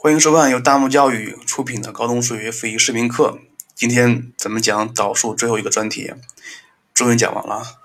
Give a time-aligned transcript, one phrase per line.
[0.00, 3.40] 欢迎收看由大木教育出品的高中数学复习视频课。
[3.74, 6.14] 今天咱们讲导数最后一个专题，
[6.94, 7.80] 终于讲完了。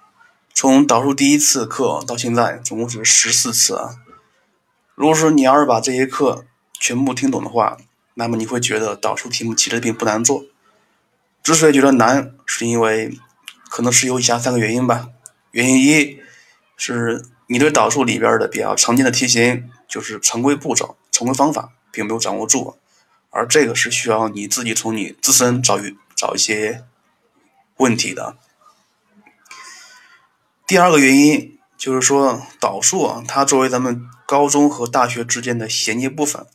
[0.53, 3.95] 从导数第一次课到现在，总共是十四次啊。
[4.93, 6.45] 如果说你要是把这些课
[6.79, 7.77] 全部听懂的话，
[8.13, 10.45] 那么你会觉得导数题目其实并不难做。
[11.41, 13.17] 之所以觉得难，是因为
[13.71, 15.09] 可能是有以下三个原因吧。
[15.49, 16.19] 原因一
[16.77, 21.71] 是你对导数里边的比较常见的题型，就是常规步骤、常规方法。
[21.93, 22.75] 并没有掌握住，
[23.29, 26.83] 而这个是需要你自己从你自身找一找一些
[27.77, 28.35] 问题的。
[30.65, 36.47] 第二个原因就是说，导数啊，它作为咱们高中和大学之间的衔接部分，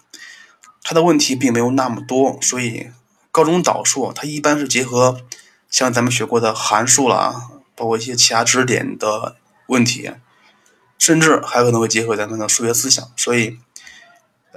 [0.82, 2.90] 它的问题并没有那么多，所以
[3.30, 5.20] 高中导数它一般是结合
[5.70, 9.36] 像咱们学过的函数啦，包括一些其他知识点的
[9.68, 10.10] 问题，
[10.98, 13.60] 甚至还可能会结合咱们的数学思想，所以。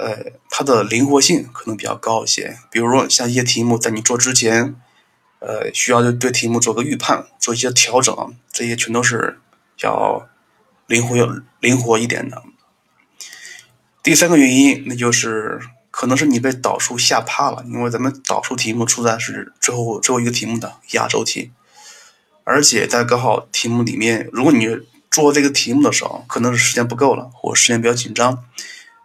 [0.02, 2.58] 呃，它的灵活性可能比较高一些。
[2.72, 4.76] 比如说，像一些题目在你做之前，
[5.38, 9.40] 呃，需要就对题目做个预判，做一些调整，这些全都是
[9.84, 10.28] 要
[10.88, 11.16] 灵活、
[11.60, 12.42] 灵活一点的。
[14.02, 15.60] 第三个原因，那就是
[15.92, 21.52] 可能是你被导数吓怕了，因为咱们导数题目出在是最后最后一个题目的压轴题，
[22.44, 24.68] 而且在高考题目里面，如果你
[25.12, 28.44] 做这个题目的时候，可能是时间不够了，或时间比较紧张。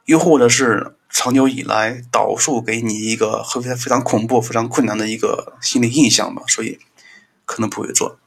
[0.07, 6.79] 又或者是长久以来导数给你一个非常非常恐怖、非常困难的一个心理印象吧，所以
[7.45, 8.19] 可能不会做。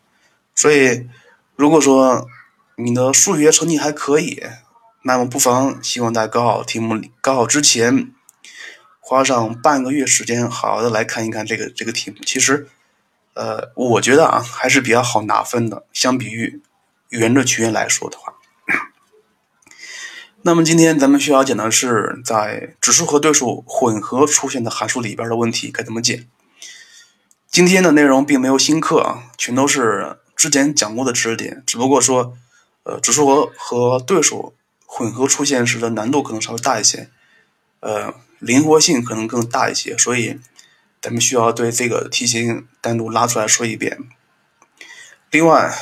[0.56, 1.08] 所以，
[1.56, 2.28] 如果说
[2.76, 4.44] 你的数学成绩还可以，
[5.04, 8.12] 那么不妨希望在高考题目里、高考之前
[9.00, 12.18] 花上半个月时间，好好的来看一看这个这个题目。
[12.26, 12.68] 其实，
[13.36, 16.62] 呃，我觉得啊，还是比较好拿分的，相比于
[17.10, 18.34] 圆的曲线来说的话。
[20.42, 26.28] 那么今天咱们需要讲的是，在指数和对数混合出现的函数里边的问题该怎么解。
[27.52, 32.38] 今天的内容并没有新课啊，全都是之前讲过的知识点，只不过说，
[32.84, 34.54] 呃，指数和和对数
[34.86, 37.10] 混合出现时的难度可能稍微大一些，
[37.82, 40.40] 呃，灵活性可能更大一些，所以
[41.02, 44.00] 咱们需要对这个题型单独拉出来说一遍。
[45.32, 45.78] 另外，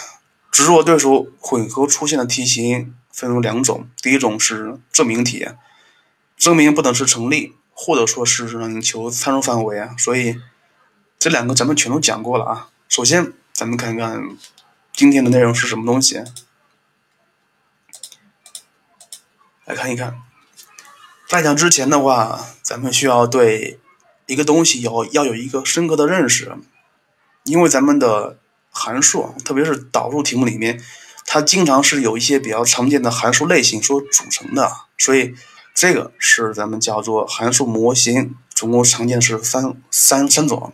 [0.52, 2.96] 指数和对数混合出现的题型。
[3.18, 5.48] 分为两种，第一种是证明题，
[6.38, 9.96] 证明不等式成立，或者说是让你求参数范围啊。
[9.98, 10.40] 所以
[11.18, 12.70] 这两个咱们全都讲过了啊。
[12.88, 14.38] 首先，咱们看看
[14.94, 16.24] 今天的内容是什么东西。
[19.66, 20.22] 来看一看，
[21.28, 23.80] 在讲之前的话，咱们需要对
[24.28, 26.56] 一个东西要要有一个深刻的认识，
[27.46, 28.38] 因为咱们的
[28.70, 30.80] 函数，特别是导数题目里面。
[31.38, 35.36] 它经常是有一些比较常见的函数类型所组成的，所以
[35.76, 40.74] 这个是咱们叫做函数模型，总共常见是三三三种，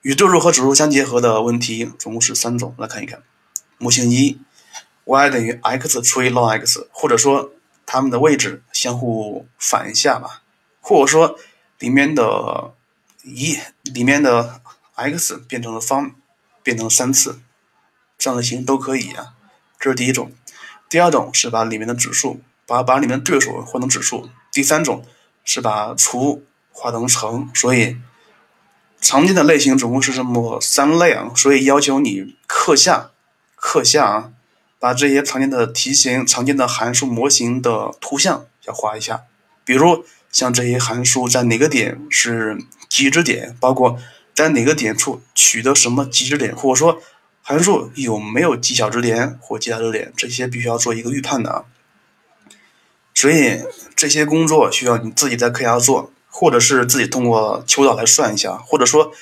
[0.00, 2.74] 与对数和指数相结合的问题总共是三种。
[2.78, 3.22] 来看一看，
[3.76, 4.40] 模型一
[5.04, 7.52] ，y 等于 x 除以 ln x，或者说
[7.84, 10.40] 它们的位置相互反一下吧，
[10.80, 11.38] 或者说
[11.78, 12.72] 里面的
[13.24, 14.62] 一里面的
[14.94, 16.12] x 变成了方，
[16.62, 17.40] 变成三次，
[18.16, 19.34] 这样的形都可以啊。
[19.78, 20.32] 这是第一种，
[20.88, 25.04] 第二种是把里面的指数，把把里面的对数换成指数，第三种
[25.44, 26.42] 是把除
[26.72, 27.96] 换成乘，所以
[29.00, 33.10] 常见的类型总共是这么三类啊，所以要求你课下
[33.54, 34.32] 课下啊，
[34.80, 39.24] 把这些常见的题型、常见的函数模型的图像要画一下，
[39.64, 42.58] 比如像这些函数在哪个点是
[42.88, 43.98] 极值点，包括
[44.34, 47.00] 在哪个点处取得什么极值点，或者说。
[47.48, 50.12] 函数有没有极小值点或极大值点？
[50.16, 51.64] 这些必须要做一个预判的啊。
[53.14, 53.62] 所以
[53.94, 59.12] 这些工作需要你自己在课下做，或者是自己通过求导来算一下，或者说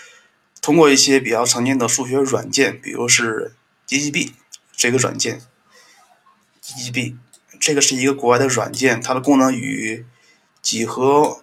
[0.62, 3.52] 通过一些比较常见的数学软件，比如是
[3.86, 4.30] GGB
[4.74, 5.42] 这个软件。
[6.62, 7.16] GGB
[7.60, 10.06] 这个是一个国外的软件，它的功能与
[10.62, 11.42] 几何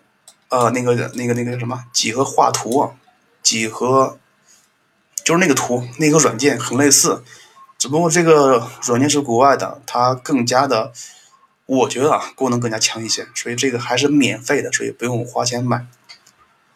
[0.50, 2.96] 呃那个那个那个什么几何画图啊，
[3.44, 4.18] 几何。
[5.24, 7.24] 就是那个图，那个软件很类似，
[7.78, 10.92] 只不过这个软件是国外的，它更加的，
[11.66, 15.86] 我觉得啊，功能更加强一些，所以这个还是免费的，所以不用花钱买。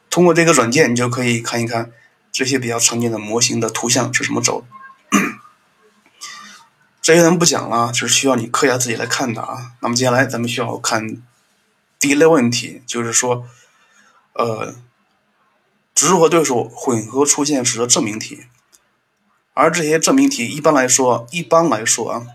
[0.10, 1.92] 通过这个软件，你就可以看一看
[2.32, 4.64] 这些比较常见的模型的图像是什么轴。
[7.02, 9.74] 这些咱们不讲了，就是需要你课下自己来看的啊。
[9.82, 11.22] 那么接下来咱们需要看
[12.00, 13.46] 第一类问题，就是说，
[14.34, 14.76] 呃。
[15.96, 18.44] 指数和对数混合出现时的证明题，
[19.54, 22.28] 而这些证明题一般来说，一般来说啊，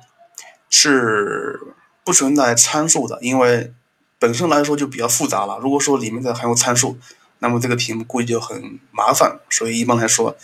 [0.71, 1.61] 是
[2.03, 3.73] 不存在参数的，因为
[4.19, 5.59] 本身来说就比较复杂了。
[5.59, 6.99] 如果说里面再含有参数，
[7.41, 9.39] 那么这个题目估计就很麻烦。
[9.51, 10.37] 所以一般来说，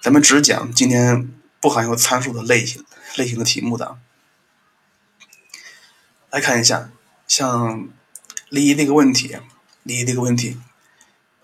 [0.00, 2.82] 咱们只讲今天不含有参数的类型
[3.16, 3.98] 类型的题目的。
[6.30, 6.90] 来看一下，
[7.28, 7.88] 像
[8.48, 9.36] 例一这个问题，
[9.82, 10.58] 例一这个问题，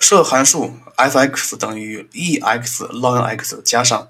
[0.01, 4.09] 设函数 f(x) 等于 e(x ln x) 加上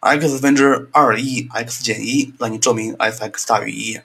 [0.00, 4.00] x 分之二 e x 减一，让你证明 f(x) 大于一。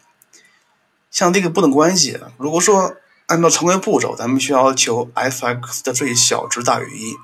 [1.12, 2.96] 像这个不等关系，如果说
[3.26, 7.16] 按照常规步骤，咱们需要求 f(x) 的最小值大于一，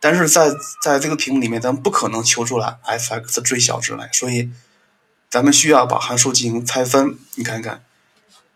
[0.00, 0.50] 但是在
[0.82, 4.50] 在这个题目里面，咱们不可能求出来 f(x) 最小值来，所以
[5.28, 7.18] 咱们需要把函数进行拆分。
[7.34, 7.84] 你看看，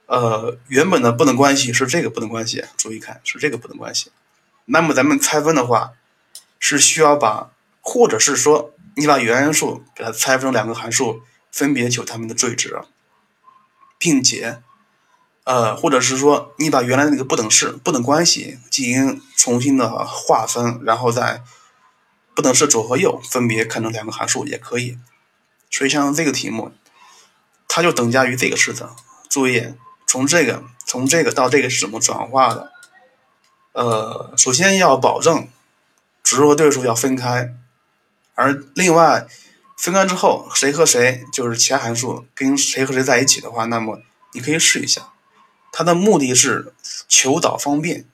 [0.06, 4.11] 呃，原本的不等关系是这个不等关系，注意看是这个不等关系。
[4.68, 5.92] 那么咱们拆分的话，
[6.58, 7.50] 是需要把，
[7.80, 12.80] 或者是说你把原函数给它拆分成两个函数，分别求它们的最值。
[13.98, 14.62] 并且，
[15.42, 21.42] 呃，或者是说，你把原来的那个不等式、不等关系进行重新的划分，然后再
[22.36, 24.98] 不等式左和右分别看成两个函数也可以。
[25.70, 26.72] 所以像这个题目，
[27.66, 28.90] 它就等价于这个式子。
[29.28, 29.74] 注意，
[30.06, 32.70] 从这个从这个到这个是怎么转化的？
[33.72, 35.48] 呃，首先要保证
[36.22, 37.54] 值和对数要分开，
[38.34, 39.26] 而另外。
[39.80, 44.00] 分开之后，谁和谁就是其他函数跟谁和谁在一起的话，那么
[44.32, 45.10] 你可以试一下。
[45.70, 46.74] 它的目的是
[47.06, 48.04] 求导方便，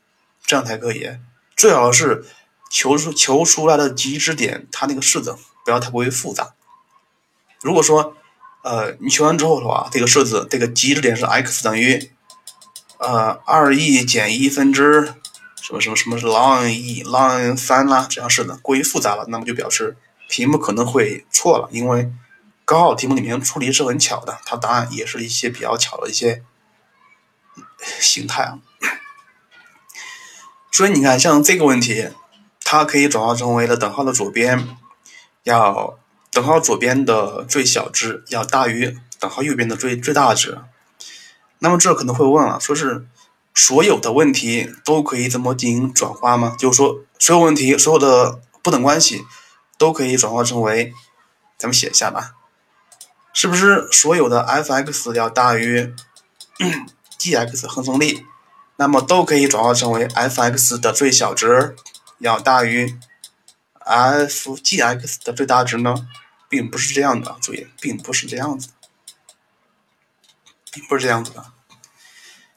[0.44, 1.08] 这样才可以。
[1.56, 2.26] 最好是
[2.70, 6.52] 求出求出来的极值点，它那个式子不要太过于复杂。
[7.62, 8.14] 如果说，
[8.62, 12.10] 呃，你求完之后的话，这个式子这个极值点是 x 等于，
[12.98, 15.14] 呃，二 e 减一分之
[15.64, 19.96] 什么什么什么是 ln e ln 三啦，这样式的过于复杂了，那么就表示。
[20.26, 22.10] 题目可能会错了，因为
[22.64, 26.42] 高考题目里面出题是很巧的，它答案也是一些比较巧的一些
[28.00, 28.58] 形态啊。
[30.72, 32.08] 所以你看，像这个问题，
[32.64, 34.76] 它可以转化成为了等号的左边
[35.42, 35.98] 要
[36.32, 40.58] 等号左边的最小值要大于等号右边的最最大值。
[41.58, 43.06] 那么这可能会问了，说是
[43.54, 46.54] 所有的问题都可以这么进行转化吗？
[46.58, 49.24] 就是说，所有问题所有的不等关系。
[49.76, 50.94] 都可以转化成为，
[51.58, 52.34] 咱们写一下吧，
[53.32, 55.92] 是不是所有的 f(x) 要大于
[57.18, 58.24] g(x) 恒成立，
[58.76, 61.74] 那么都可以转化成为 f(x) 的最小值
[62.18, 62.96] 要大于
[63.80, 66.06] f(g(x) 的最大值呢？
[66.48, 68.68] 并不是这样的，注意，并不是这样子，
[70.70, 71.46] 并不是这样子的。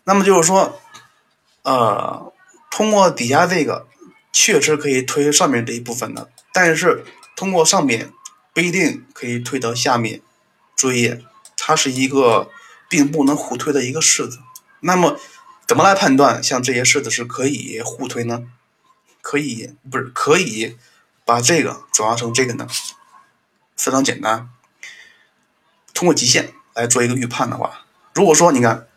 [0.04, 0.80] 那么就是说，
[1.68, 2.32] 呃，
[2.72, 3.88] 通过底下这个，
[4.32, 6.32] 确实可以推上面这一部分的。
[6.54, 7.04] 但是
[7.36, 8.14] 通过上面
[8.54, 10.22] 不一定可以推到下面，
[10.78, 11.22] 注意，
[11.58, 12.50] 它是一个
[12.88, 14.40] 并不能互推的一个式子。
[14.80, 15.20] 那么
[15.68, 18.46] 怎么来判断像这些式子是可以互推呢？
[19.22, 20.78] 可以不是可以
[21.26, 22.66] 把这个转化成这个呢？
[23.76, 24.50] 非常简单，
[25.94, 28.88] 通过极限来做一个预判的话，如果说你看，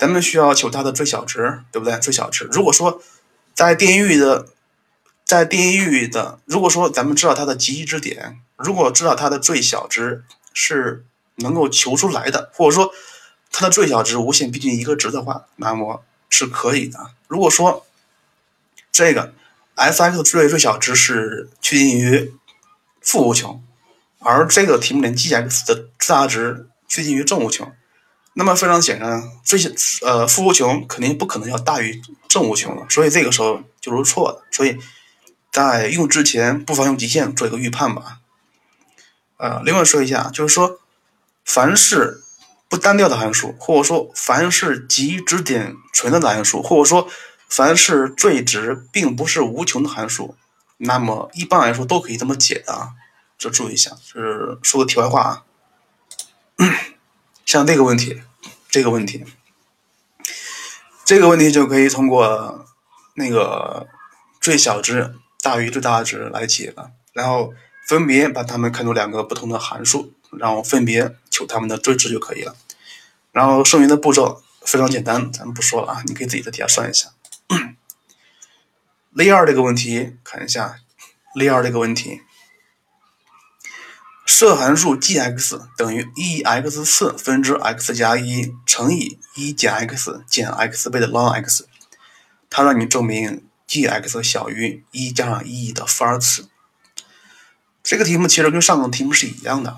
[0.00, 1.96] 咱们需要求它的最小值，对不对？
[1.98, 3.00] 最小值，如果说
[3.54, 4.48] 在电域的。
[5.22, 11.04] 在电域的，如果说咱们知道它的极值点，如果知道它的最小值是
[11.36, 12.92] 能够求出来的，或者说
[13.52, 17.12] 它的最小值无限逼近一个值的话，那么是可以的。
[17.28, 17.86] 如果说
[18.90, 19.32] 这个
[19.76, 22.34] f(x) 最最小值是趋近于
[23.00, 23.62] 负无穷，
[24.18, 27.72] 而这个题目里 g(x) 的最大值趋近于正无穷，
[28.40, 29.70] 那么非常显然，这些
[30.02, 34.42] 呃负无穷肯定不可能要大于正无穷了，所以这个时候就是错的。
[34.50, 34.76] 所以。
[35.52, 38.20] 在用之前，不妨用极限做一个预判吧。
[39.36, 40.78] 呃，另外说一下，就是说，
[41.44, 42.22] 凡是
[42.68, 47.08] 不单调的函数，或者说凡是极值点存在的函数，或者说
[47.48, 50.36] 凡是最值并不是无穷的函数，
[50.76, 52.90] 那么一般来说都可以这么解的啊。
[53.36, 55.42] 这注意一下，就是说个题外话啊。
[57.44, 58.22] 像这个问题，
[58.70, 59.24] 这个问题，
[61.04, 62.66] 这个问题就可以通过
[63.14, 63.86] 那个
[64.40, 65.14] 最小值。
[65.42, 67.54] 大于最大值来解了，然后
[67.88, 72.54] 分别把它们看作两个不同的函数，然后分别求它们的最值就可以了。
[73.32, 77.08] 然后剩余的步骤非常简单，咱们不说了啊，你可以自己在底下算一下。
[79.12, 80.76] 例二这个问题看一下，
[81.34, 82.20] 例二这个问题，
[84.32, 91.66] 设函数 g(x) 等于 e(x 四分之 x 加一乘以一减 x 减 x 倍的 ln x，
[92.48, 93.44] 它让你证明。
[93.66, 96.48] g(x) 小于一加上一的负二次，
[97.84, 99.76] 这个题目其实跟上个题目是一样的，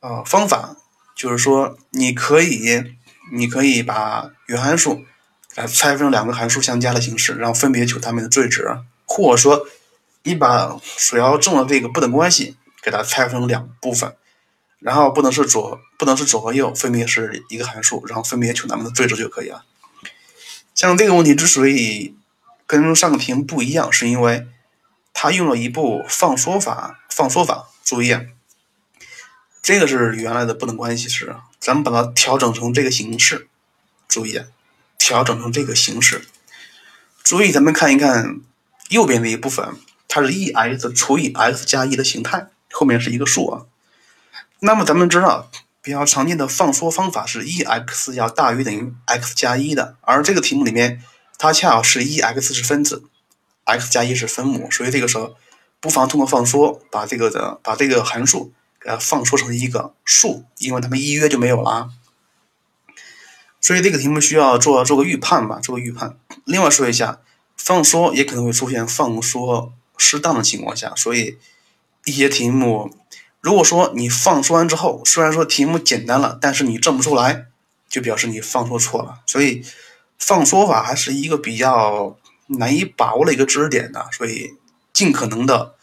[0.00, 0.74] 呃，方法
[1.14, 2.96] 就是说，你可以，
[3.32, 5.04] 你可以把原函数
[5.54, 8.66] 来拆分成两个函数相加的形式，然后分别求它们的最值，
[9.04, 9.68] 或者说
[10.24, 14.16] 你把所要证的这个不等关系给它拆分成两部分，
[14.80, 19.64] 然后不能是左不能是左和右，分别是一个函数，然后分别求它们的最值就可以了。
[20.74, 22.16] 像这个问题之所以
[22.66, 24.48] 跟上个题不一样，是因为
[25.14, 28.16] 它用了一步放缩法，放缩法，注意。
[29.62, 33.46] 这个是原来的不等关系式，咱们把它调整成这个形式。
[34.08, 34.40] 注意，
[34.98, 36.26] 调整成这个形式。
[37.22, 38.40] 注意，咱们看一看
[38.88, 39.76] 右边的一部分，
[40.08, 43.66] 它是 e x 除以 x 加一的形态，后面是一个数啊。
[44.60, 45.50] 那么咱们知道，
[45.80, 51.02] 比较常见的放缩方法是 e x 要大于等于 x 加一的，而这个题目里面，
[51.38, 53.04] 它恰好是 e x 是分子
[53.64, 55.36] ，x 加一是分母，所以这个时候
[55.80, 58.52] 不妨通过放缩，把这个的把这个函数。
[58.84, 61.88] 给它放缩成一个数，因为它们一约就没有了，
[63.60, 66.16] 所以这个题目需要做做个预判吧，做个预判。
[66.46, 67.20] 另外说一下，
[67.56, 71.38] 放缩也可能会出现放缩失当的情况下，所以
[72.04, 72.94] 一些题目，
[73.40, 77.46] 如果说你放缩完之后，虽然说题目简单了，但是你证不出来，
[77.88, 79.20] 就表示你放缩错了。
[79.26, 79.64] 所以
[80.18, 82.16] 放缩法还是一个比较
[82.46, 84.54] 难以把握的一个知识点的，所以
[84.92, 85.74] 尽可能的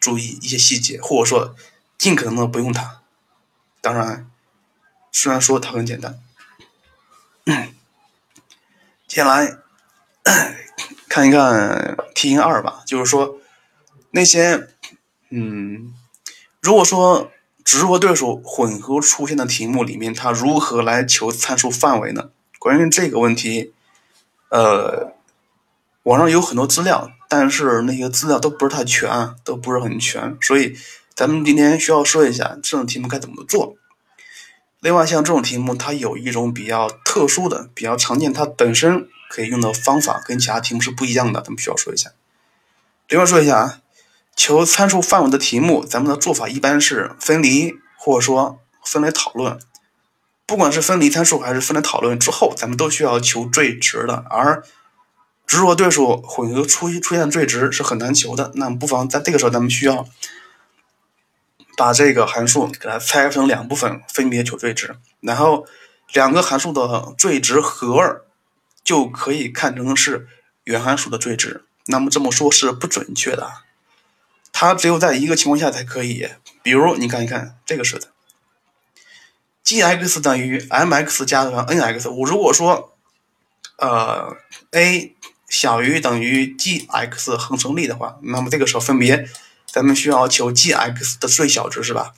[0.00, 1.54] 注意一些细节，或者说。
[1.98, 3.00] 尽可能的不用它。
[3.80, 4.28] 当然，
[5.12, 6.18] 虽然说它很简单。
[9.06, 9.58] 接下来
[11.08, 13.38] 看一看题型二吧，就是说
[14.10, 14.71] 那些
[15.32, 15.94] 嗯，
[16.60, 17.32] 如果说
[17.64, 22.30] 直和对数混合出现的题目里面，它如何来求参数范围呢？
[22.58, 23.72] 关于这个问题，
[24.50, 25.14] 呃，
[26.04, 30.76] 网上有很多资料，但是那些资料都不是太全，都不是很全，所以。
[31.14, 33.76] 咱们今天需要说一下这种题目该怎么做。
[34.80, 42.12] 另外，像这种题目，它有一种比较特殊的、比较常见，它本身可以用的方法跟其他题目是不一样的，咱们需要说一下。
[43.08, 43.81] 另外说一下啊，
[44.44, 49.56] 求参数范围的题目，咱们的做法一般是分离或者说分类讨论。
[50.46, 54.24] 不管是分离参数还是分类讨论之后，咱们都需要求最值的。
[54.28, 54.64] 而
[55.46, 60.08] 直和对数混合出出现最值是很难求的，那么不妨在这个时候咱们需要。
[61.76, 65.68] 把这个函数给它拆成两部分，分别求最值，然后
[66.12, 68.24] 两个函数的最值和
[68.82, 70.26] 就可以看成是
[70.64, 71.64] 原函数的最值。
[71.86, 73.50] 那么这么说是不准确的，
[74.52, 76.28] 它只有在一个情况下才可以。
[76.62, 78.08] 比如你看一看这个式子
[79.64, 82.08] ，g(x) 等于 m(x) 加上 n(x)。
[82.08, 82.94] 我如果说，
[83.78, 84.36] 呃
[84.70, 85.16] ，a
[85.48, 89.28] 小于等于 g(x) 恒成立的话，那么这个时候分别。
[89.66, 92.12] 咱们需要求 g(x) 的最小值是吧？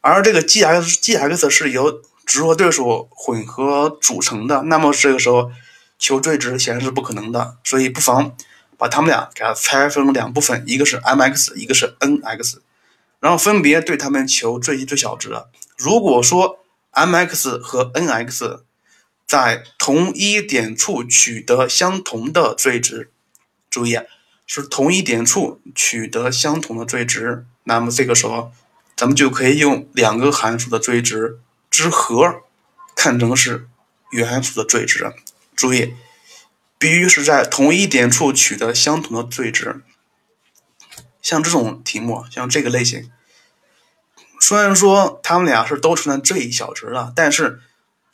[0.00, 5.52] 而这个 g(x) g(x) 是由直和对数混合组成的，那么这个时候
[5.98, 8.36] 求最值显然是不可能的，所以不妨
[8.80, 12.58] 把它们俩给它拆分成两部分，一个是 m(x)，一个是 n(x)，
[13.20, 15.30] 然后分别对它们求最最小值。
[15.76, 16.58] 如果说
[16.90, 18.64] m(x) 和 n(x)
[19.26, 23.10] 在同一点处取得相同的最值，
[23.68, 24.02] 注意啊。
[24.52, 28.50] 是同一点处取得相同的最值，那么这个时候，
[28.96, 31.38] 咱们就可以用两个函数的最值
[31.70, 32.42] 之和
[32.96, 33.68] 看成是
[34.10, 35.12] 原函数的最值。
[35.54, 35.94] 注意，
[36.80, 39.80] 必须是在同一点处取得相同的最值。
[41.22, 43.08] 像这种题目，像这个类型，
[44.40, 47.60] 虽然说它们俩是都存在最小值了，但是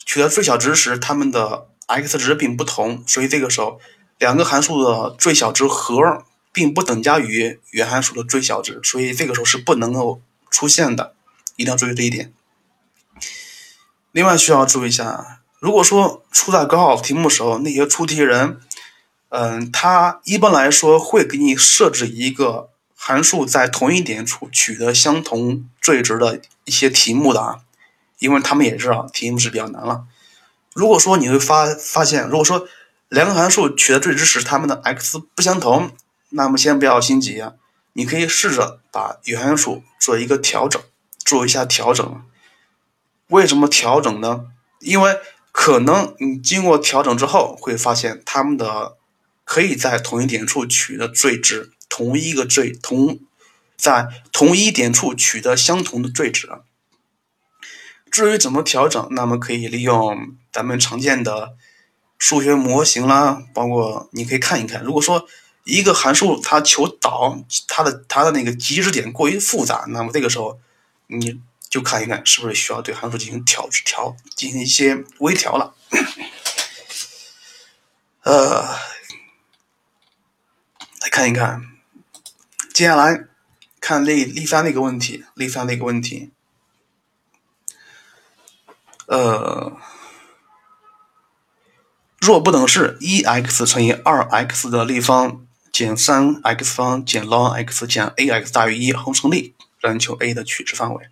[0.05, 3.81] 取得最小值时，它们的 x 值并不同，所以这个时候。
[4.19, 11.13] 两个函数的最小值和并不等价于原函数的最小值，所以这个时候是不能够出现的，
[11.55, 12.33] 一定要注意这一点。
[14.11, 18.59] 另外需要注意一下，如果说出在高考题目时候，那些出题人，
[19.29, 27.59] 嗯，他一般来说会给你设置一个函数在同一点处取得相同最值的一些题目的啊，
[28.19, 30.05] 因为他们也知道题目是比较难了。
[30.73, 32.67] 如果说你会发发现，如果说
[33.09, 35.91] 两个函数取得最值时，它们的 x 不相同。
[36.29, 37.53] 那么先不要心急啊，
[37.93, 40.81] 你可以试着把原函数做一个调整，
[41.23, 42.21] 做一下调整。
[43.29, 44.47] 为什么调整呢？
[44.81, 45.17] 因为
[45.59, 48.95] 可能你经过调整之后，会发现它们的
[49.43, 53.19] 可以在同一点处取得最值，同一个最同
[53.75, 56.47] 在同一点处取得相同的最值。
[58.11, 61.55] 至于怎么调整，那么可以利用咱们常见的。
[62.19, 64.81] 数学模型啦，包括你可以看一看。
[64.83, 65.27] 如果说
[65.65, 70.59] 一个函数它求导，它的它的那个极值点过于复杂，那么这个时候
[71.05, 75.75] 你就看一看是不是需要对函数进行调调，进行一些微调了。
[78.23, 78.73] 呃，
[81.01, 81.61] 来看一看，
[82.73, 83.25] 接下来
[83.79, 86.31] 看例例三的一个问题，例三的一个问题。
[89.05, 89.77] 呃，
[92.19, 101.09] 若不等式一 x 乘以二 x 的立方减三 x 方减 ln x 减 a x 大于一恒成立，让求 a 的取值范围。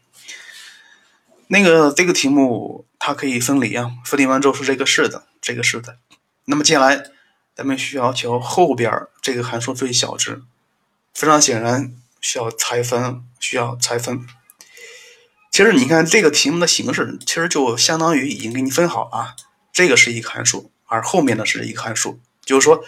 [1.47, 5.97] 那个这个题目它可以分离啊，分离完之后是这个式的，这个式的。
[6.45, 7.03] 那么接下来
[7.55, 10.41] 咱们需要求后边这个函数最小值，
[11.13, 14.25] 非常显然需要拆分，需要拆分。
[15.51, 19.35] 其实你看这个题目的形式，其实就相当于已经给你分好了，
[19.71, 22.83] 这个是一个函数，而后面的是一个函数，就是说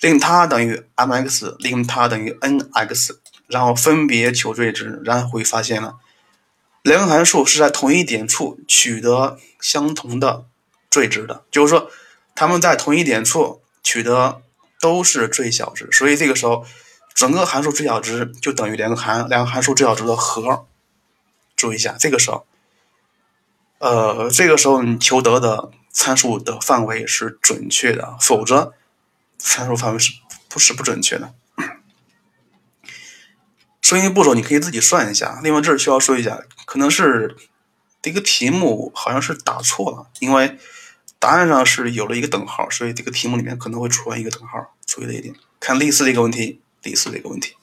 [0.00, 3.16] 令它等于 m_x，令它等于 n_x，
[3.48, 5.96] 然后分别求最值，然后会发现了。
[6.82, 10.46] 两个函数是在同一点处取得相同的
[10.90, 11.90] 最值的，就是说，
[12.34, 14.42] 它们在同一点处取得
[14.80, 16.66] 都是最小值，所以这个时候，
[17.14, 20.66] 整个函数最小值就等于两个函两个函数最小值的和。
[21.54, 22.44] 注意一下，这个时候，
[23.78, 28.74] 呃，这个时候你求得的参数的范围是准确的，否则
[29.38, 30.10] 参数范围是
[30.48, 31.32] 不是不准确的？
[33.82, 35.40] 说明步骤你可以自己算一下。
[35.42, 37.36] 另外，这儿需要说一下，可能是
[38.00, 40.56] 这个题目好像是打错了，因为
[41.18, 44.74] 答案上是有了一个等号，所以这个题目里面可能会出现一个等号。
[44.86, 45.34] 注意这一点。
[45.60, 47.54] 看类似的一个问题，类似的一个问题，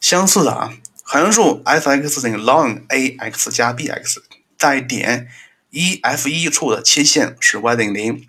[0.00, 4.22] 相似的啊，函数 f(x) 等于 ln a(x) 加 b(x)
[4.56, 5.28] 在点
[5.70, 8.28] 一 f 一处的切线是 y 等于零。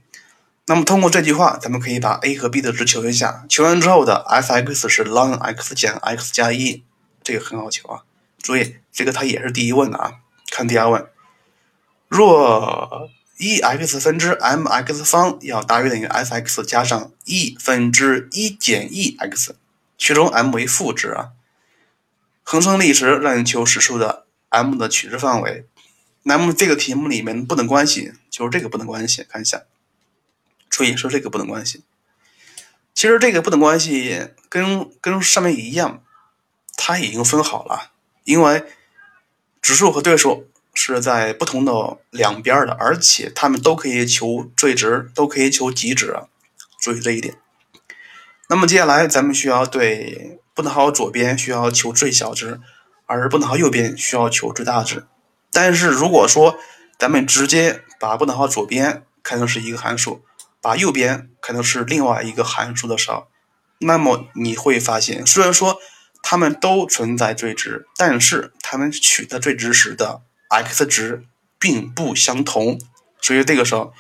[0.67, 3.45] 那么通过这句话，咱们可以把 a 和 b 的值求一下。
[3.47, 6.83] 求完之后的 f(x) 是 ln x 减 x 加一，
[7.23, 8.01] 这个很好求啊。
[8.41, 10.13] 注意，这个它也是第一问的啊。
[10.49, 11.07] 看第二问，
[12.07, 19.55] 若 e/x 分之 m(x) 方要大于等于 f(x) 加上 e 分之一减 e/x，
[19.99, 21.29] 其中 m 为负值啊。
[22.41, 25.67] 恒成立时，让你求实数的 m 的取值范围。
[26.23, 29.61] 那么这个题目里面不等关系就是这个不等关系，看一下。
[30.75, 31.85] 注意说这个不等关系，
[32.93, 36.03] 其实这个不等关系跟跟上面一样，
[36.75, 37.93] 它已经分好了，
[38.25, 38.65] 因为
[39.61, 46.13] 指数和对数是在不同的两边的，而且它们都可以求最值，都可以求极值，
[46.81, 47.37] 注意这一点。
[48.49, 52.59] 那么接下来咱们需要对不等号左边需要求最小值，
[53.05, 55.05] 而不等号右边需要求最大值。
[55.53, 56.59] 但是如果说
[56.99, 60.21] 咱们直接把不等号左边看成是一个函数。
[60.65, 63.27] 把右边可能是另外一个函数的时候，
[63.81, 65.77] 那么你会发现，虽然说
[66.23, 71.23] 它们都存在最值，但是它们取的最值时的 x 值
[71.59, 72.81] 并不相同，
[73.21, 73.93] 所以这个时候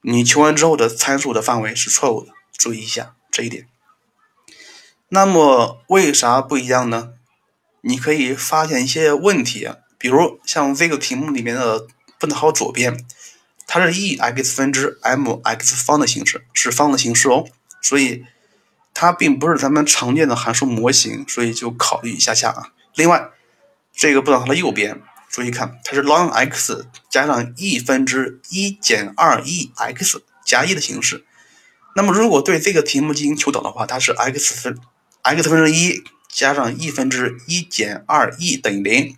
[0.00, 3.68] 你求完之后的参数的范围是错误的，注意一下这一点。
[5.10, 7.10] 那么为啥不一样呢？
[7.82, 11.86] 你可以发现一些问题，比如像这个题目里面的
[12.18, 13.04] 不等号左边。
[13.70, 17.46] 它是 e x 分之 m x 方的形式，是方的形式哦，
[17.82, 18.24] 所以
[18.94, 22.72] 它并不是咱们常见的函数模型，所以就考虑一下下啊。
[22.94, 23.28] 另外，
[23.92, 31.26] 这个不等号的右边，注意看，它是 ln x 加上 e 分之一减二 e x 加一的形式。
[31.94, 34.78] 那么如果对这个题目进行求导的话，它是 x 分
[35.20, 39.14] x 分之一加上 e 分之一减二 e 等于零，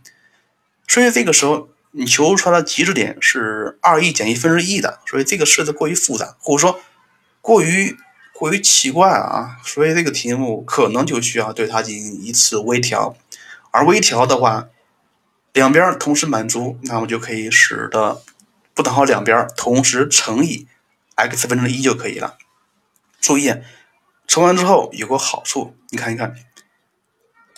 [0.88, 1.69] 所以这个时候。
[1.92, 6.80] 你求出来的极值点是二 e 减一分之一的，所以这个式子过于复杂，或者说
[7.40, 7.96] 过于
[8.32, 13.16] 过于奇怪啊，所以这个题目可能就需要对它进行一次微调。
[13.72, 14.68] 而微调的话，
[15.52, 18.22] 两边同时满足，那么就可以使得
[18.72, 20.68] 不等号两边同时乘以
[21.16, 22.38] x 分之一就可以了。
[23.20, 23.52] 注意，
[24.28, 26.36] 乘完之后有个好处，你看一看，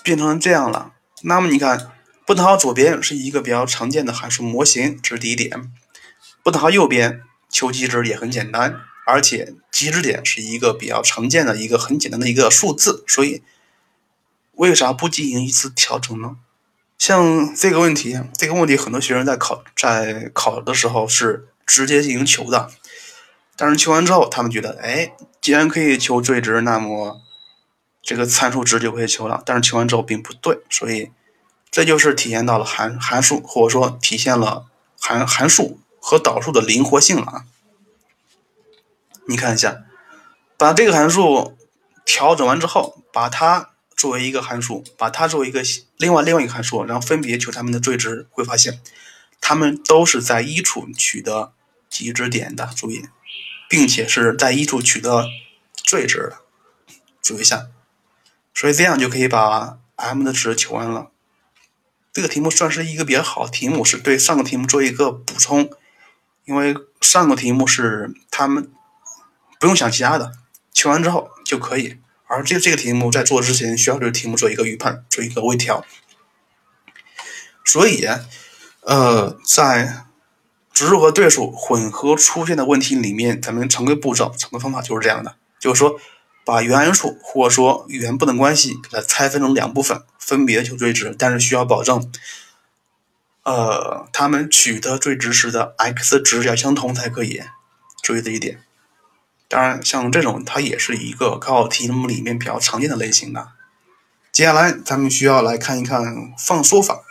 [0.03, 0.93] 变成这样了。
[1.23, 1.93] 那么你看。
[2.25, 5.73] 不等号左边是一个比较常见的函数模型，这是第一点。
[6.43, 13.43] 不等号右边求极值也很简单，而且极值点是一个比较常见的一个很简单的一个数字，所以
[14.53, 16.37] 为啥不进行一次调整呢？
[16.97, 22.71] 像这个问题，这个问题很多学生在考在考的时候是直接进行求的，
[23.57, 27.21] 但是求完之后，他们觉得，哎，既然可以求最值，那么
[28.01, 29.43] 这个参数值就可以求了。
[29.45, 31.11] 但是求完之后并不对，所以。
[31.73, 34.67] 这就是体现到了函函数，或者说体现了
[35.01, 37.45] 函函数和导数的灵活性了啊！
[39.27, 39.85] 你看一下，
[40.59, 41.57] 把这个函数
[42.05, 45.63] 调整完之后，把它作为一个函数，把它作为一个
[45.97, 48.79] 另外另外一个函数，然后分别求它们的最值，会发现
[49.41, 51.55] 它们都是在一处取得
[51.89, 52.69] 极值点的。
[52.77, 53.09] 注意，
[53.71, 55.25] 并且是在一处取得
[55.75, 56.37] 最值的，
[57.23, 57.69] 注意一下。
[58.53, 61.09] 所以这样就可以把 m 的值求完了。
[62.13, 65.71] 这个题目算是一个比较好的题目，是对上个题目做一个补充。
[66.45, 68.69] 因为上个题目是他们
[69.61, 70.33] 不用想其他的，
[70.73, 71.99] 求完之后就可以。
[72.27, 75.85] 而这这个题目在做之前需要对题目做一个预判，做一个微调。
[77.65, 78.05] 所以，
[78.81, 80.05] 呃，在
[80.73, 86.01] 指数和对数混合出现的问题里面，咱们常规步骤、常规方法就是这样的，就是说
[86.45, 92.11] 把原数或者说原不等关系给它拆分成两部分，分别求最值，但是需要保证。
[93.45, 97.43] 呃，它们取得最值时的 x 值要相同才可以，
[98.03, 98.63] 注意这一点。
[99.49, 103.49] 当然，像这种它也是一个高考题目里面比较常见的类型的。
[104.31, 107.03] 接下来，咱们需要来看一看放缩法，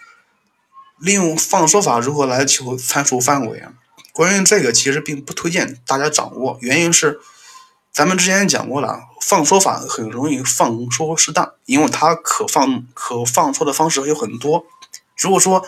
[0.98, 3.74] 利用放缩法如何来求参数范围啊？
[4.12, 7.20] 关于这个，其实并不推荐大家掌握，原因是
[7.92, 14.66] 咱们之前讲过了，放缩法很容易放缩失当，因为它可放可放缩的方式有很多。
[15.18, 15.66] 如果说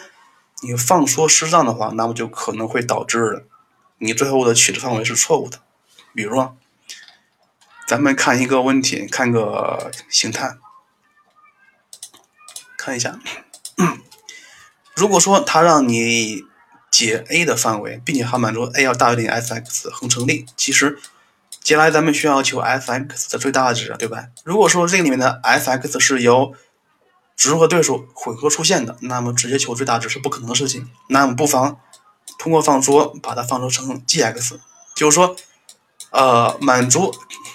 [0.62, 3.46] 你放缩失当的话，那么就可能会导致
[4.00, 5.60] 你最后的取值范围是错误的。
[6.16, 6.58] 比如说，
[7.88, 10.58] 咱们看一个问题，看个形态，
[12.78, 13.20] 看一下。
[14.96, 16.44] 如果说它让你
[16.92, 21.00] 解 a 的范围，并且还满足 a 要大于等于 f(x) 恒成立，其实
[21.64, 24.28] 接下来咱们需要求 f(x) 的最大值，对吧？
[24.44, 26.54] 如果说这个里面的 f(x) 是由
[27.38, 30.90] 指数和对数混合出现的，那么直接求最大值是不可能的事情。
[31.08, 31.80] 那么不妨
[32.38, 34.60] 通过放缩把它放缩成 g(x)，
[34.94, 35.36] 就是说，
[36.12, 37.14] 呃，满足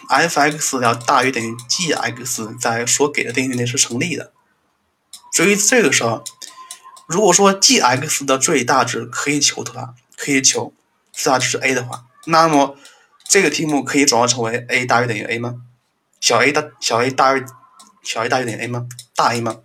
[0.09, 4.33] f(x) 要大于等于 g(x) 在所给的定义内是成立的。
[5.33, 6.25] 所以这个时候，
[7.07, 10.73] 如果说 g(x) 的最大值可以求的话，可以求
[11.12, 12.75] 最大值是 a 的话，那么
[13.29, 15.62] 这个题目可以转化成为 a 大于等于 a 吗？
[16.19, 17.45] 小 a 大小 a 大于
[18.03, 18.88] 小 a 大于等于 a 吗？
[19.14, 19.61] 大 a 吗？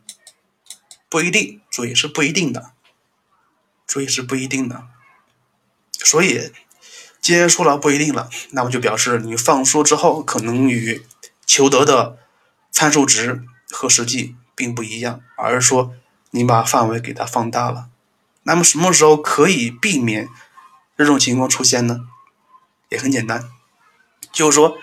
[1.07, 2.73] 不一定，注意是不一定的，
[3.87, 4.87] 注意是不一定的。
[5.99, 6.51] 所以，
[7.21, 11.05] 既然说了不一定了，那么就表示你放缩之后，可能与
[11.45, 12.17] 求得的
[12.69, 15.95] 参数值和实际并不一样，而是说
[16.31, 17.87] 你把范围给它放大了。
[18.43, 20.27] 那么什么时候可以避免
[20.97, 22.01] 这种情况出现呢？
[22.89, 23.49] 也很简单，
[24.33, 24.77] 就是说，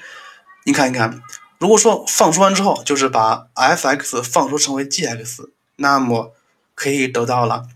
[0.64, 1.20] 你看一看，
[1.58, 5.50] 如果说放缩完之后，就是把 f(x) 放缩成为 g(x)。
[5.76, 6.32] 那么
[6.74, 7.66] 可以得到了，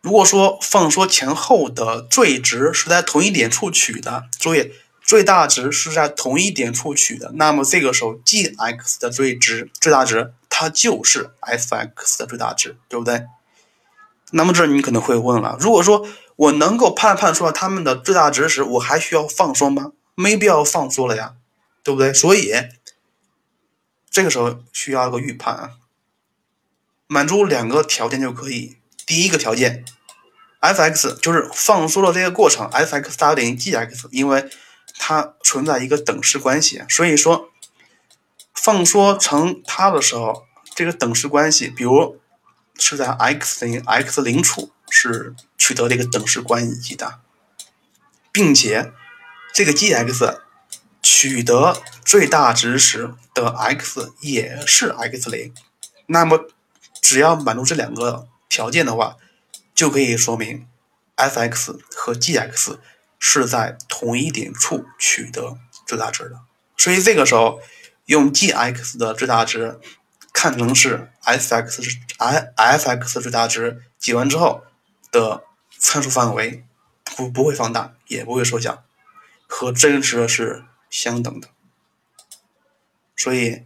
[0.00, 13.24] 如果说放缩前后的最值是在同一点处取的，注意最大值是在同一点处取的，那么这个时候 g(x) 的最值最大值它就是 f(x) 的最大值，对不对？
[14.30, 16.06] 那么这你可能会问了，如果说
[16.36, 19.90] 我能够判判出来它们的最大值时，我还需要放缩吗？
[20.14, 21.34] 没必要放缩了呀，
[21.82, 22.12] 对不对？
[22.12, 22.52] 所以
[24.10, 25.70] 这个时候需要一个预判啊。
[27.06, 28.76] 满足两个条件就可以。
[29.06, 29.84] 第一个条件
[30.60, 34.48] ，f(x) 就是放缩的这个过程，f(x) 大于等于 g(x)，因为
[34.98, 37.50] 它存在一个等式关系，所以说
[38.54, 40.46] 放缩成它的时候，
[40.76, 42.20] 这个等式关系，比如
[42.78, 47.18] 是在 x 等于 x 零处是取得这个等式关系的，
[48.30, 48.92] 并且
[49.52, 50.40] 这个 g(x)
[51.02, 55.54] 取得最大值时的 x 也是 x 零，
[56.06, 56.48] 那么。
[57.02, 59.16] 只要满足这两个条件的话，
[59.74, 60.68] 就可以说明
[61.16, 62.78] f(x) 和 g(x)
[63.18, 66.38] 是在同一点处取得最大值的。
[66.76, 67.60] 所以这个时候
[68.04, 69.80] 用 g(x) 的最大值
[70.32, 74.62] 看成是 f(x) 是 f(x) 最大值，解完之后
[75.10, 75.42] 的
[75.78, 76.64] 参数范围
[77.16, 78.84] 不不会放大，也不会缩小，
[79.50, 81.48] 和真实的是相等的。
[83.14, 83.64] 所以。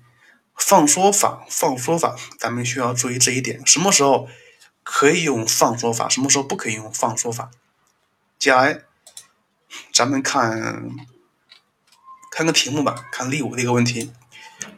[0.56, 3.60] 放缩法，放缩法，咱们需要注意这一点。
[3.66, 4.28] 什么时候
[4.84, 6.08] 可以用放缩法？
[6.08, 7.50] 什么时候不可以用放缩法？
[8.38, 8.82] 接下来，
[9.92, 10.90] 咱们看
[12.30, 14.12] 看个题目吧，看例五这个问题。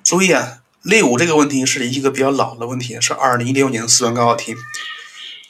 [0.03, 4.57] 注意啊，例五这个问题是一个比较老的问题，是二零一六年的四川高考题。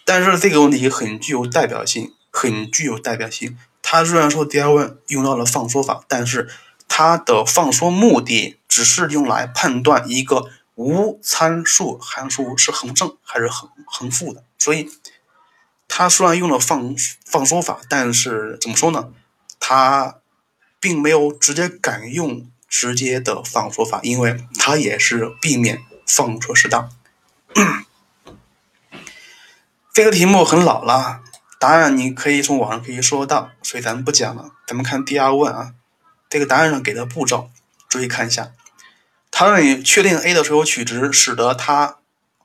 [0.05, 3.57] 但是这个问题很具有代表性，很具有代表性。
[3.89, 6.51] 它虽然说第二问用到了放缩法，但是
[6.89, 8.59] 它的放缩目的。
[8.69, 14.91] 只是用来判断一个无参数函数是恒正还是恒恒负的，所以
[15.89, 16.95] 它虽然用了放
[17.25, 19.09] 放缩法，但是怎么说呢？
[19.59, 20.17] 它
[20.79, 26.91] 并没有直接改用直接的放缩法，因为它也是避免放错适当。
[29.95, 31.23] 这个题目很老了，
[31.59, 34.51] 答案你可以从网上可以搜到，所以咱们不讲了。
[34.67, 35.73] 咱们看第二问啊，
[36.29, 37.51] 这个答案上给的步骤，
[37.89, 38.53] 注意看一下。
[39.31, 41.97] 它让你确定 a 的所有取值，使得它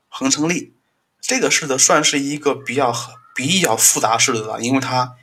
[0.08, 0.74] 恒成立。
[1.20, 2.94] 这个式子算是一个比较
[3.34, 5.14] 比较复杂式子了，因为它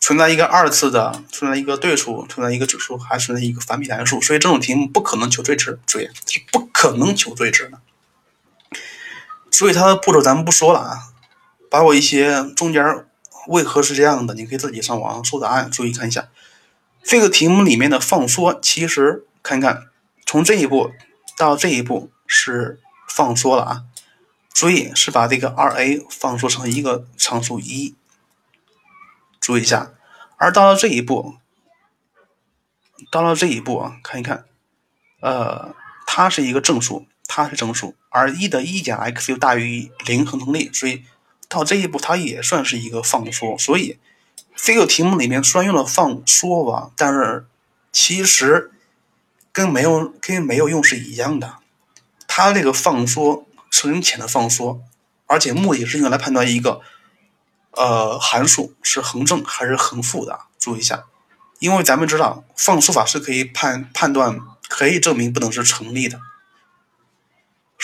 [0.00, 7.80] 存在一个二次的，存在一个对数，存在一个指数，还存在一个反比例函数，所以这种题目不可能求最值，注意是不可能求最值的。
[9.50, 11.08] 所以它的步骤咱们不说了啊，
[11.70, 13.06] 把我一些中间
[13.46, 16.28] 为何是这样的，你可以自己上网搜答案，注意看一下。
[17.02, 19.84] 这个题目里面的放缩，其实看看
[20.24, 20.92] 从这一步
[21.36, 23.84] 到这一步是放缩了啊。
[24.52, 27.94] 注意是把这个二 a 放缩成一个常数一，
[29.38, 29.92] 注意一下。
[30.38, 31.36] 而到了这一步，
[33.10, 34.46] 到了这一步啊，看一看，
[35.20, 35.74] 呃，
[36.06, 41.04] 它是一个正数，它是正数，而一的一减 x 又大于零恒成立，所以
[41.56, 43.56] 到这一步它也算是一个放缩。
[43.58, 43.98] 所以
[44.54, 47.46] 这个题目里面虽然用了放缩吧，但是
[47.90, 48.70] 其实
[49.52, 51.56] 跟没有跟没有用是一样的，
[52.28, 53.44] 它这个放缩。
[53.68, 54.80] 是很浅的放缩，
[55.26, 56.80] 而且目的是用来判断一个
[57.72, 60.38] 呃函数是恒正还是恒负的。
[60.58, 61.04] 注意一下，
[61.58, 66.18] 因为咱们知道放缩法是可以判判断，可以证明不等式成立的。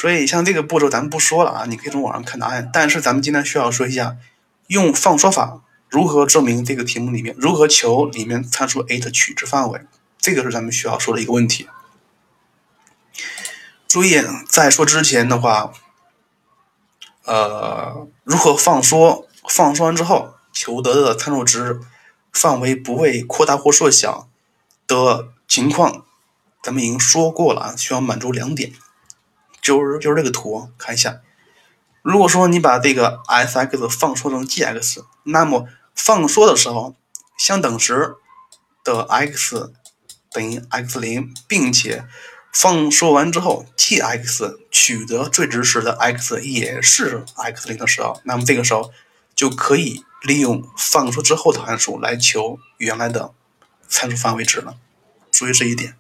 [0.03, 2.69] 所以像这个步骤咱们不说了啊，你可以从网上看答案。
[2.73, 4.17] 但是咱们今天需要说一下，
[4.67, 9.81] 用放缩法如何证明这个题目里面如何求里面参数 a 的取值范围，
[10.19, 11.69] 这个是咱们需要说的一个问题。
[13.87, 15.73] 注意，在说之前的话，
[17.25, 19.29] 呃，如何放缩？
[19.49, 21.79] 放缩完之后，求得的参数值
[22.33, 24.29] 范围不会扩大或缩小
[24.89, 26.05] 的情况，
[26.61, 28.73] 咱们已经说过了啊，需要满足两点，
[29.63, 31.21] 就是就是这个图，看一下。
[32.03, 36.95] 如果说你把这个 f(x) 放缩成 g(x)，那么放缩的时候，
[37.39, 38.17] 相等时
[38.85, 39.73] 的 x
[40.31, 42.05] 等于 x 零，并且。
[42.55, 48.93] 放缩完之后，g(x) 取得最值时的 x 也是 x 零的时候，那么这个时候
[49.35, 53.33] 就可以利用放缩之后的函数来求原来的
[53.89, 54.77] 参数范围值了。
[55.31, 55.97] 注意这一点。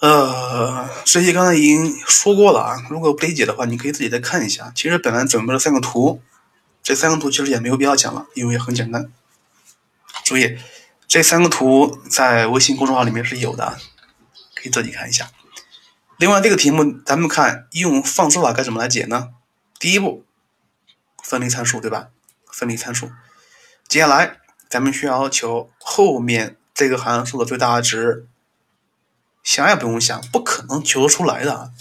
[0.00, 4.72] 呃，这些刚才已经说过了啊，如果不理解的话，你可以自己再看一下。
[4.74, 6.22] 其实本来准备了三个图，
[6.82, 9.10] 这三个图其实也没有必要讲了，因为很简单。
[10.24, 10.58] 注意。
[11.12, 13.76] 这三个图在微信公众号里面是有的，
[14.54, 15.28] 可以自己看一下。
[16.18, 19.30] 另外，这个题目咱们看用放缩法该怎么来解呢？
[19.80, 20.24] 第一步，
[21.24, 22.10] 分离参数，对吧？
[22.52, 23.10] 分离参数。
[23.88, 24.36] 接下来，
[24.68, 28.28] 咱们需要求后面这个函数的最大值，
[29.42, 31.72] 想也不用想，不可能求得出来的，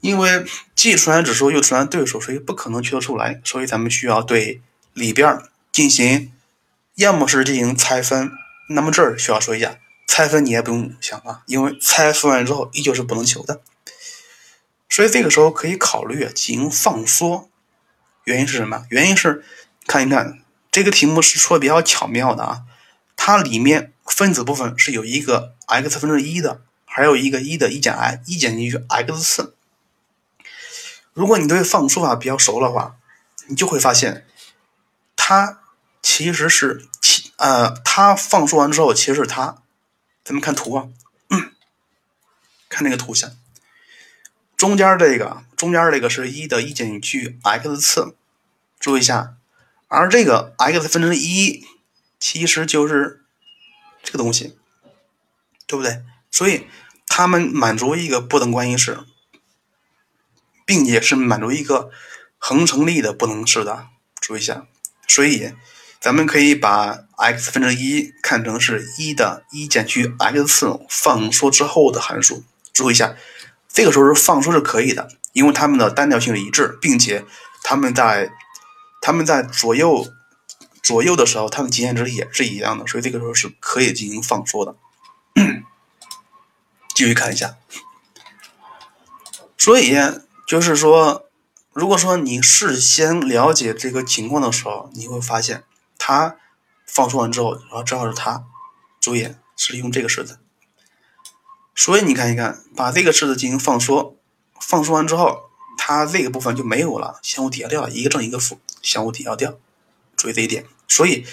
[0.00, 3.40] 因为既出现指数又出现对数，所以不可能求得出来。
[3.44, 4.60] 所以咱们需要对
[4.92, 5.40] 里边
[5.72, 6.32] 进行。
[6.94, 8.32] 要么是进行拆分，
[8.70, 13.60] 那么这儿需要说一下，拆分你也不用想啊，因为拆分完之后依旧是不能求的，
[14.88, 17.48] 所以这个时候可以考虑进行放缩。
[18.24, 18.84] 原因是什么？
[18.90, 19.44] 原因是
[19.86, 20.40] 看一看
[20.72, 22.62] 这个题目是说的比较巧妙的啊，
[23.14, 29.54] 它里面分子部分是有一个 x 分之一的，还有一个一的一减 i，一减进去 x 次。
[31.12, 32.96] 如果你对放缩法比较熟的话，
[33.46, 34.26] 你就会发现
[35.16, 35.60] 它。
[36.00, 39.62] 其实是其呃，它放缩完之后，其实是它。
[40.24, 40.88] 咱们看图啊，
[42.68, 43.36] 看那个图像，
[44.56, 48.14] 中间这个中间这个是一的一减去 x 次，
[48.78, 49.36] 注意一下。
[49.88, 51.66] 而这个 x 分之一
[52.20, 53.24] 其实就是
[54.02, 54.56] 这个东西，
[55.66, 56.02] 对不对？
[56.30, 56.66] 所以
[57.06, 58.98] 它们满足一个不等关系式，
[60.64, 61.90] 并且是满足一个
[62.38, 63.88] 恒成立的不等式的。
[64.20, 64.66] 注意一下，
[65.06, 65.52] 所以。
[66.00, 72.44] 咱们可以把 x 分之一看成是一的一减去 x 次放缩之后的函数。
[72.72, 73.16] 注意一下，
[73.66, 77.24] 这个时候是放缩是可以的，因为它们的单调性一致，并且
[77.64, 78.30] 它们在
[79.02, 80.06] 它们在左右
[80.88, 84.74] 左右的时候，它的极限值也是一样的，所以这个时候是可以进行放缩的。
[86.96, 87.58] 继续看一下，
[89.58, 89.94] 所以
[90.46, 91.26] 就是说，
[91.74, 95.64] 如果说你事先了解这个情况的时候，你会发现。
[95.98, 96.36] 它
[96.86, 98.46] 放缩完之后，然后正好是它，
[98.98, 100.38] 注意是用这个式子，
[101.74, 104.16] 所以你看一看，把这个式子进行放缩，
[104.58, 109.58] 放缩完之后，它这个部分就没有了，相互抵消掉了，一个正一个负，相互抵消掉，
[110.16, 110.64] 注意这一点。
[110.88, 111.26] 所以，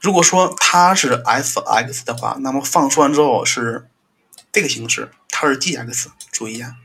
[0.00, 3.86] 如果说它是 f(x) 的话，那么放缩完之后是
[4.50, 6.76] 这个形式，它是 g(x)，注意啊。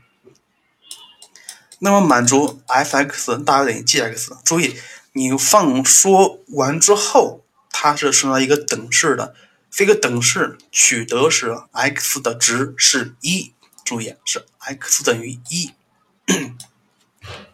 [1.80, 4.78] 那么满足 f(x) 大于等于 g(x)，注意。
[5.14, 9.34] 你放缩完之后它是成了一个等式的，
[9.70, 13.52] 这个等式取得时 x 的值是一，
[13.84, 15.72] 注意是 x 等于一，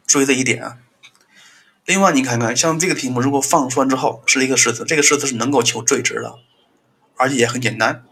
[0.07, 0.79] 注意这一点啊。
[1.89, 6.35] 另外，你看看像这个题目，如果放出来之后是一个式子，这个式子是能够求最值的，
[7.17, 8.05] 而且也很简单。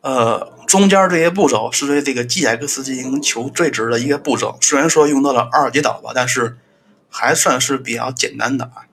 [0.00, 6.56] 呃，中间这些步骤是对这个 g(x) 进行求最值的一个步骤，虽然说用到了二阶导吧，但是
[7.10, 8.88] 还算是比较简单的啊。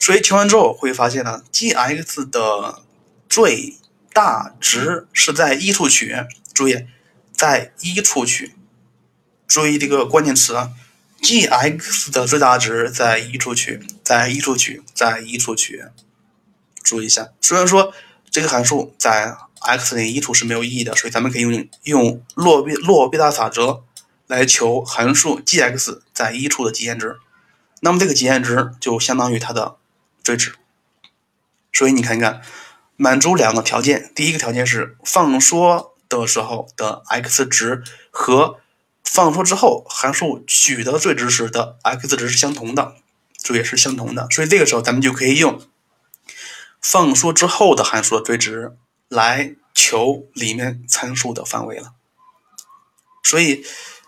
[0.00, 2.82] 所以求完之后会发现呢，g(x) 的
[3.28, 3.76] 最
[4.12, 6.16] 大值是在一处取，
[6.52, 6.86] 注意，
[7.30, 8.56] 在一处取，
[9.46, 10.72] 注意这个关键词啊
[11.22, 15.84] ，g(x) 的最大值在一处取，在一处取，在一处取，
[16.82, 17.28] 注意一下。
[17.40, 17.92] 虽然说
[18.30, 23.82] 这个函数在 x 等于一处是没有意义的，所以咱们可以用用洛必洛必达法则
[24.26, 27.18] 来求函数 g(x) 在一处的极限值，
[27.80, 29.76] 那么这个极限值就相当于它的
[30.22, 30.54] 最值。
[31.72, 32.40] 所以你看看，
[32.96, 38.60] 满足两个条件，第一个条件是放缩的时候的 x 值和
[39.04, 42.96] 放缩之后函数取得最值时的 x 值是相同的，
[43.38, 44.26] 这也是相同的。
[44.30, 45.60] 所以这个时候咱们就可以用
[46.80, 48.76] 放缩之后的函数的最值。
[49.12, 51.94] 来求里面参数的范围了，
[53.24, 53.66] 所以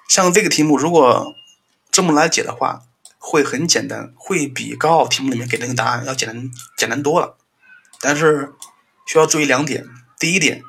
[0.09, 1.35] 像这个题目，如果
[1.91, 2.83] 这么来解的话，
[3.19, 7.37] 会很简单，会比高考题目里面给那个答案要简单简单多了。
[8.01, 8.53] 但是
[9.05, 9.89] 需要注意两点：
[10.21, 10.63] 第一点，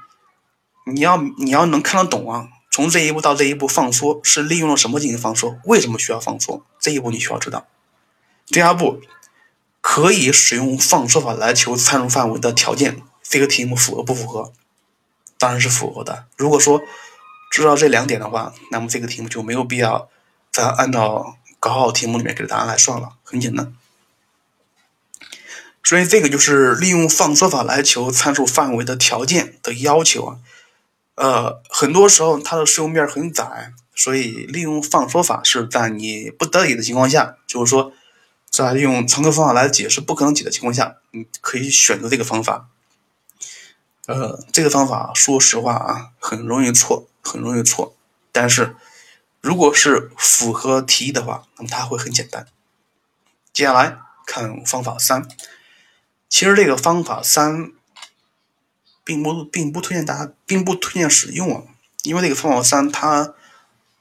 [0.91, 5.59] 你要你要能看得懂啊，从这一步到这一步放缩是利用了什么进行放缩？
[5.65, 6.65] 为什么需要放缩？
[6.79, 7.67] 这一步你需要知道。
[8.47, 8.99] 第二步，
[9.79, 13.03] 可以使用放缩法来求参数范围的条件。
[13.21, 14.51] 这个题目符合不符合？
[15.38, 16.25] 当然是符合的。
[16.36, 16.81] 如果说
[17.51, 20.09] 知道这两点的话，那么这个题目就没有必要
[20.51, 23.71] 再按照高考题目里面给的答案来算了，很简单。
[25.83, 30.39] 所以这个就是利用放缩法来求参数范围的条件的要求啊。
[31.15, 37.93] 呃，很多时候它的适用面很窄，所以利用放缩法是在你不得已的情况下，就是说
[38.49, 42.67] 在用常规方法来解释不可能解的情况下，你可以选择这个方法。
[44.06, 47.95] 呃，这个方法说实话啊，很容易错，很容易错。
[48.32, 48.76] 但是，
[49.39, 52.47] 如果是符合题意的话，那么它会很简单。
[53.54, 55.28] 接下来看方法三，
[56.28, 57.71] 其实这个方法三
[59.04, 61.63] 并不并不推荐大家，并不推荐使用啊，
[62.04, 63.34] 因为这个方法三它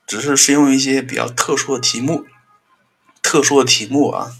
[0.06, 2.26] 只是适用于一些比较特殊的题目，
[3.22, 4.36] 特殊的题目啊。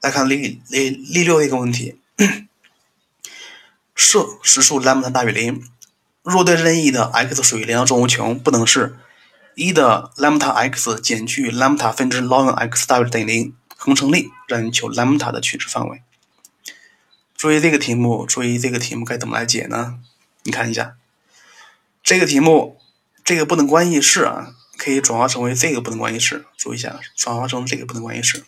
[0.00, 1.98] 来看例例例六的一个问题。
[3.94, 5.62] 设实数 lambda 大于零，
[6.22, 8.96] 若对任意的 x 属于零到正无穷，不等式
[9.56, 16.02] 一的 lambda x 减去 lambda 分之 ln x 大于等于零，恒成立，让你求 lambda 的取值范围。
[17.40, 19.98] 注意这个题目，注意这个题目该怎么来解呢？
[20.42, 20.96] 你看一下，
[22.02, 22.78] 这个题目，
[23.24, 26.44] 这个不等关系式啊，可以转化成为这个不等关系式。
[26.58, 28.44] 注意一下，转化成这个不等关系式。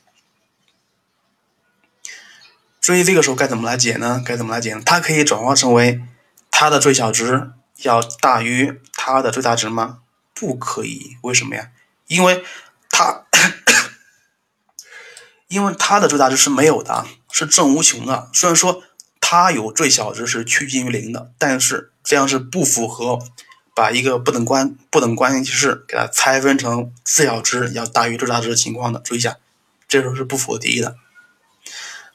[2.83, 4.23] 注意这个时候该怎么来解呢？
[4.23, 4.83] 该怎么来解呢？
[4.85, 6.03] 它可以转化成为
[6.51, 10.01] 它的最小值要大于它的最大值吗？
[10.35, 11.71] 不可以，为什么呀？
[12.09, 12.45] 因为
[12.91, 13.25] 它，
[15.49, 18.31] 因为它的最大值是没有的，是正无穷的。
[18.33, 18.85] 虽然说
[19.21, 23.19] 它有最小值是趋近于零的，但是这样是不符合
[23.75, 29.01] 把一个不等关不等关系式给它拆分成最小值要大于最大值的情况的。
[29.01, 29.39] 注意一下，
[29.89, 30.97] 这时候是不符合题意的。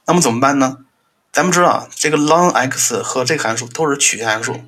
[0.05, 0.77] 那么怎么办呢？
[1.33, 4.61] 咱们知道这个 ln x 和这个函数都是曲线函数，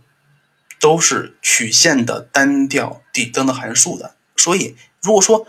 [0.80, 4.16] 都是曲线的单调递增的函数的。
[4.36, 5.46] 所以，如果说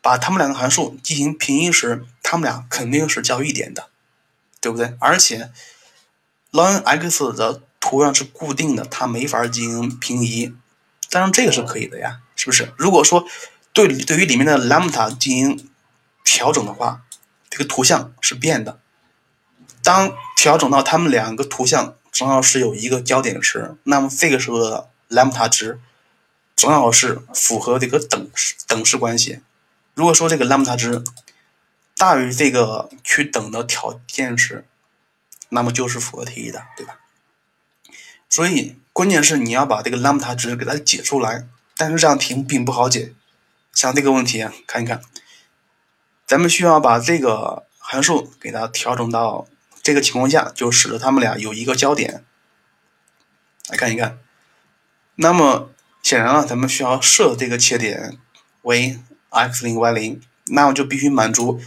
[0.00, 3.89] 把它们两个函数进行平移时，它们俩肯定是交一点的，
[4.60, 4.94] 对不对？
[4.98, 5.50] 而且
[6.52, 10.54] ln x 的图样是固定的，它没法进行平移。
[11.08, 12.72] 当然，这个是可以的呀，是不是？
[12.76, 13.26] 如果说
[13.72, 15.70] 对对于里面的 lambda 进行
[16.24, 17.02] 调整的话，
[17.48, 18.78] 这个图像是变的。
[19.82, 25.80] 当调整到它们两个图像正好是有一个交点时，那么这个时候的 lambda 值
[26.54, 29.40] 正好是符合这个等式等式关系。
[29.94, 31.02] 如果说这个 lambda 值
[32.00, 34.64] 大于这个去等的条件时，
[35.50, 36.98] 那么就是符合题意的，对吧？
[38.26, 41.46] 所以关键是你要把这个 lambda 值给它解出来，
[41.76, 43.12] 但是这样题目并不好解。
[43.74, 45.02] 像这个问题，看一看，
[46.26, 49.46] 咱们需要把这个函数给它调整到。
[49.82, 52.24] 这个情况下，就使得它们俩有一个交点。
[53.68, 54.18] 来看一看，
[55.16, 55.70] 那么
[56.02, 58.18] 显然啊，咱们需要设这个切点
[58.62, 58.98] 为
[59.30, 61.60] x 零 y 零，那我就必须满足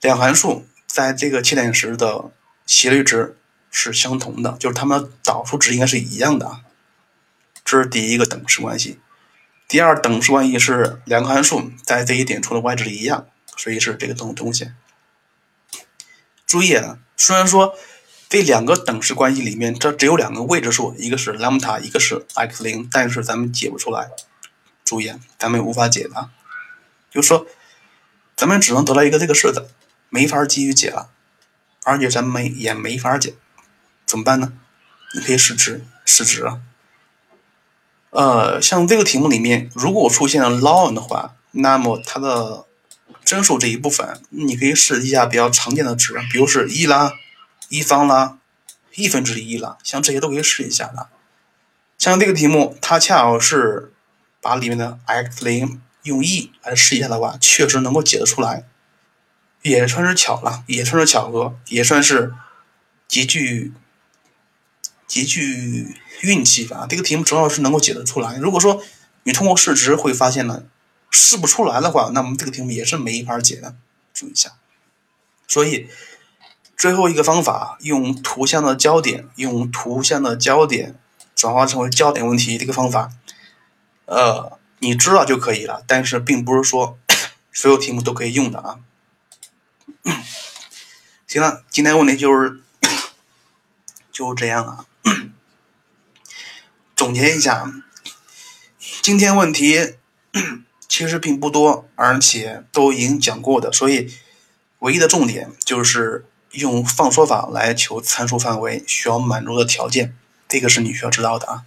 [0.00, 2.30] 两函数在这个切点时的
[2.66, 3.36] 斜率值
[3.70, 6.60] 是相同的，就是它们导数值应该是一样的啊。
[7.64, 8.98] 这是第一个等式关系。
[9.66, 13.26] 第二等式关系是两个函数在这一点处的 y 值一样，
[13.56, 14.70] 所以是这个东东西。
[16.46, 17.74] 注意啊，虽然说
[18.30, 24.08] 这两个等式关系里面这只有两个未知数，一个是 lambda，一个是 x 零，但是咱们解不出来。
[24.84, 26.30] 注意啊，咱们无法解的，
[27.10, 27.46] 就是说
[28.34, 29.68] 咱们只能得到一个这个式子，
[30.08, 31.10] 没法继续解了，
[31.84, 33.34] 而且咱们也没法解，
[34.06, 34.52] 怎么办呢？
[35.14, 36.60] 你可以试值，试值啊。
[38.10, 42.66] 呃，像这个题目里面，如果出现了 ln 的话，那么它的
[43.24, 47.12] 真数这一部分，你可以试一下比较常见的值，比如是一啦、
[47.68, 48.38] 一方啦、
[48.94, 51.08] 一分之一啦，像这些都可以试一下的。
[51.98, 53.92] 像这个题目，它恰好是
[54.40, 58.64] 把里面的 x 零用 e 来试一下的话，确实能够解得出来，
[59.62, 62.34] 也算是巧了，也算是巧合，也算是
[63.06, 63.72] 极具。
[65.08, 68.36] 极具运气吧，这个题目主要是能够解得出来。
[68.36, 68.82] 如果说
[69.22, 70.64] 你通过试值会发现呢，
[71.10, 73.74] 试不出来的话，那么这个题目也是没法解的。
[74.12, 74.52] 注意一下。
[75.46, 75.88] 所以
[76.76, 80.94] 最后一个方法，用图像的焦点，用图像的焦点
[81.34, 83.10] 转化成为焦点问题，这个方法，
[84.04, 85.82] 呃，你知道就可以了。
[85.86, 86.98] 但是并不是说
[87.50, 88.80] 所有题目都可以用的啊。
[91.26, 92.60] 行了，今天问题就是
[94.10, 94.86] 就这样了。
[96.96, 97.72] 总结一下，
[99.02, 99.94] 今天问题
[100.88, 104.12] 其实并不多，而且都已经讲过的，所以
[104.80, 110.16] 唯一的重点就是用放缩法来求参数范围需要满足的条件，
[110.48, 111.64] 这个是你需要知道的啊。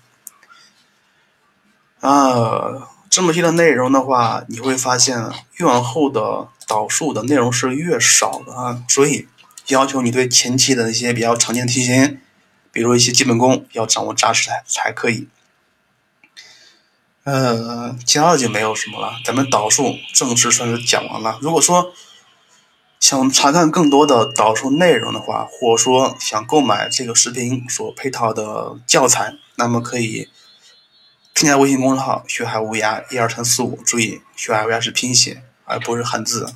[2.01, 9.27] 啊，这么些的内容的话，你会发现越往后的导数的内容是越少的啊，所以
[9.67, 12.19] 要求你对前期的那些比较常见题型。
[12.71, 15.27] 比如一些基本功要掌握扎实才才可以，
[17.25, 19.11] 呃，其他的就没有什么了。
[19.25, 21.37] 咱们导数正式算是讲完了。
[21.41, 21.91] 如果说
[22.97, 30.29] 想查看更多的导数内容的话，或者说想购买这个视频所配套的教材，那么可以
[31.33, 36.53] 添加微信公众号“学海无涯一二三四五”，注意“学海无涯”是拼写而不是汉字。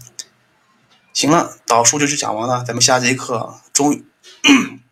[1.14, 4.06] 行了，导数就是讲完了，咱们下节课终于。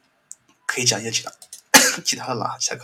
[0.65, 1.31] 可以讲一些其他
[2.03, 2.81] 其他的了，下课。